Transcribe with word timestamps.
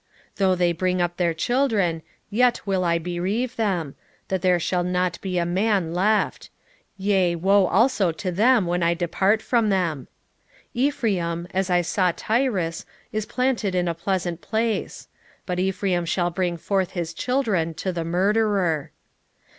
9:12 0.33 0.35
Though 0.37 0.55
they 0.55 0.71
bring 0.71 0.99
up 0.99 1.17
their 1.17 1.33
children, 1.35 2.01
yet 2.31 2.65
will 2.65 2.83
I 2.83 2.97
bereave 2.97 3.55
them, 3.55 3.93
that 4.29 4.41
there 4.41 4.59
shall 4.59 4.83
not 4.83 5.21
be 5.21 5.37
a 5.37 5.45
man 5.45 5.93
left: 5.93 6.49
yea, 6.97 7.35
woe 7.35 7.67
also 7.67 8.11
to 8.11 8.31
them 8.31 8.65
when 8.65 8.81
I 8.81 8.95
depart 8.95 9.43
from 9.43 9.69
them! 9.69 10.07
9:13 10.75 10.81
Ephraim, 10.81 11.47
as 11.53 11.69
I 11.69 11.81
saw 11.83 12.11
Tyrus, 12.15 12.83
is 13.11 13.27
planted 13.27 13.75
in 13.75 13.87
a 13.87 13.93
pleasant 13.93 14.41
place: 14.41 15.07
but 15.45 15.59
Ephraim 15.59 16.05
shall 16.05 16.31
bring 16.31 16.57
forth 16.57 16.93
his 16.93 17.13
children 17.13 17.75
to 17.75 17.93
the 17.93 18.03
murderer. 18.03 18.89